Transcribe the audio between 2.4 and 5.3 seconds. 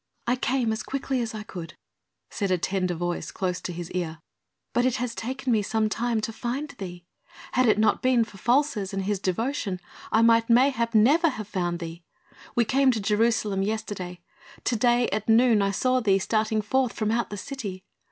a tender voice close to his ear. "But it has